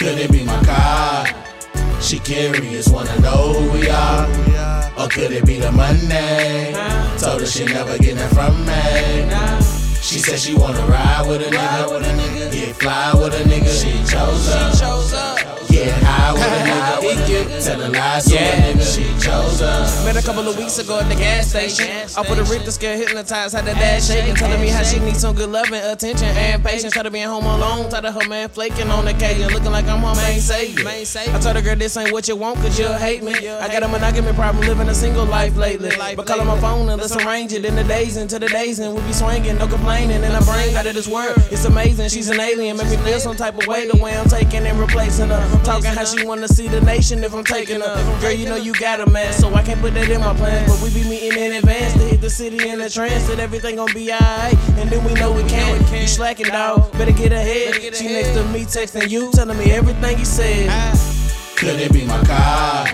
[0.00, 1.26] Could it be my car?
[2.00, 4.26] She curious, wanna know who we are.
[4.98, 6.72] Or could it be the money?
[7.18, 10.00] Told her she never get that from me.
[10.00, 12.50] She said she wanna ride with a nigga.
[12.50, 13.68] Get fly with a nigga.
[13.78, 15.69] She chose her.
[15.84, 17.64] Get high with a nigga.
[17.64, 18.84] Tellin' lies to a nigga.
[18.84, 20.04] She chose her.
[20.04, 21.88] Met a couple of weeks ago at the gas station.
[22.18, 25.20] I put a Richter scale hypnotized, had the dash shaking, telling me how she needs
[25.20, 26.92] some good love and attention and patience.
[26.92, 30.00] Tired of being home alone, tired of her man flaking on occasion, looking like I'm
[30.00, 30.86] her main savior.
[30.86, 33.32] I told her, girl, this ain't what you want, cause you'll hate me.
[33.48, 35.92] I got a monogamy problem, living a single life lately.
[36.14, 38.80] But call on my phone and let's arrange it in the days into the days,
[38.80, 40.22] and we be swinging, no complaining.
[40.24, 42.10] And I bring out of this world, it's amazing.
[42.10, 44.78] She's an alien, make me feel some type of way the way I'm taking and
[44.78, 45.60] replacing her.
[45.70, 48.20] Talking how she wanna see the nation if I'm taking her.
[48.20, 50.68] Girl, you know you got a man, so I can't put that in my plan.
[50.68, 53.76] But we be meeting in advance to hit the city in a trance that everything
[53.76, 54.58] gon' be alright.
[54.78, 55.80] And then we know we can't.
[55.92, 56.90] You slacking, dog.
[56.98, 57.94] Better get ahead.
[57.94, 60.68] She next to me texting you, telling me everything you said.
[61.56, 62.88] Could it be my car?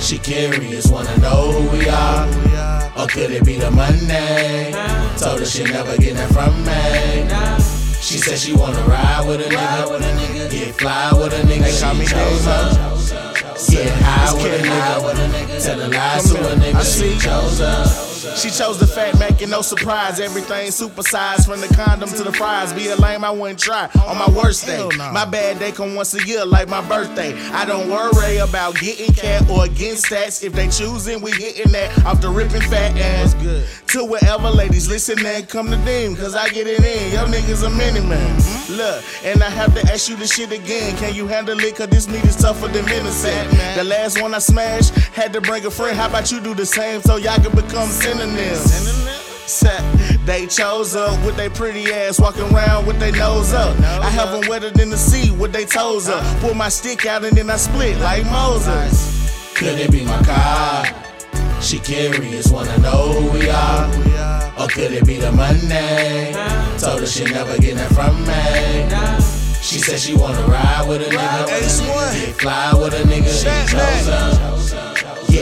[0.00, 2.26] She curious, wanna know who we are.
[2.96, 4.72] Or could it be the money?
[5.18, 7.68] Told her she never get that from me.
[8.00, 10.50] She said she wanna ride with a nigga.
[10.50, 11.10] Get fly
[11.90, 11.94] a.
[11.94, 12.88] She chose her.
[13.70, 15.62] Get high with a nigga.
[15.62, 16.82] tell Tellin' lies to a nigga.
[16.84, 17.77] She chose her.
[18.38, 20.20] She chose the fat Mac and no surprise.
[20.20, 22.72] Everything supersized from the condom to the fries.
[22.72, 24.88] Be a lame, I wouldn't try on my worst day.
[24.96, 27.36] My bad day come once a year, like my birthday.
[27.50, 30.44] I don't worry about getting cat or getting stats.
[30.44, 33.34] If they choosing, we hitting that off the ripping fat ass.
[33.88, 37.12] To wherever ladies listen and come to them, cause I get it in.
[37.12, 38.36] Yo niggas a mini man.
[38.70, 40.96] Look, and I have to ask you this shit again.
[40.98, 41.74] Can you handle it?
[41.74, 43.48] Cause this meat is tougher than venison.
[43.74, 45.96] The last one I smashed had to bring a friend.
[45.96, 47.88] How about you do the same so y'all can become
[48.36, 50.24] synonyms?
[50.24, 53.78] They chose up with their pretty ass, walking around with their nose up.
[53.80, 56.22] I have them wetter than the sea with their toes up.
[56.40, 59.54] Pull my stick out and then I split like Moses.
[59.54, 60.84] Could it be my car?
[61.62, 63.88] She curious, wanna know who we are.
[64.60, 66.32] Or could it be the money?
[66.78, 69.38] Told her she never get that from me.
[69.62, 71.46] She said she wanna ride with a nigga.
[71.46, 73.32] Get fly with a nigga.
[73.32, 73.97] She chose.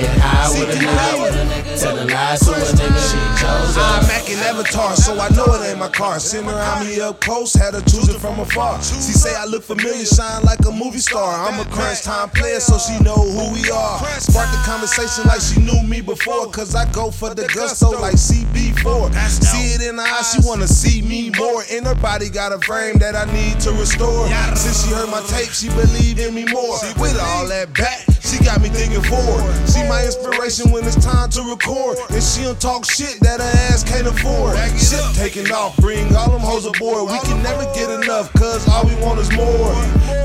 [0.00, 1.80] Get high with a nigga.
[1.80, 3.02] Tellin' lies to a nigga.
[3.06, 4.08] She chose I'm her.
[4.08, 6.18] Mac and Avatar, so I know it ain't my car.
[6.18, 8.82] Sitting around me up close, had her choosing from afar.
[8.82, 11.46] She say I look familiar, shine like a movie star.
[11.46, 13.98] I'm a crunch time player, so she know who we are.
[14.18, 18.14] Spark the conversation like she knew me before, cause I go for the gusto like
[18.14, 19.14] CB4.
[19.28, 21.62] See it in her eyes, she wanna see me more.
[21.70, 24.26] In her body got a frame that I need to restore.
[24.56, 26.78] Since she heard my tape, she believed in me more.
[26.98, 29.44] With all that back, she got me thinking forward.
[29.68, 31.98] She my inspiration when it's time to record.
[32.10, 34.56] And she don't talk shit that her ass can't afford.
[34.80, 37.12] Shit taking off, bring all them hoes aboard.
[37.12, 39.74] We can never get enough, cause all we want is more.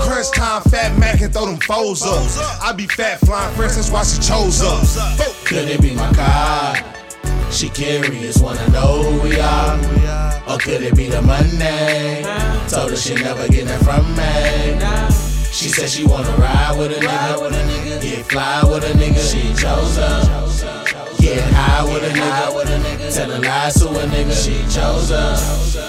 [0.00, 2.22] Crunch time, fat Mac and throw them foes up.
[2.62, 4.96] I be fat flying fresh, that's why she chose us.
[5.44, 6.76] Could it be my car?
[7.50, 9.76] She curious, wanna know who we are.
[10.48, 12.22] Or could it be the money?
[12.68, 15.28] Told her she never get that from me.
[15.50, 17.77] She said she wanna ride with a nigga.
[18.00, 19.18] Get fly with a nigga.
[19.18, 21.16] She chose her.
[21.18, 23.14] Get high with a nigga.
[23.14, 24.32] Tellin' lies to a nigga.
[24.32, 25.87] She chose her.